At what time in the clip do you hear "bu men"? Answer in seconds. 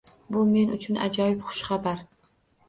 0.35-0.71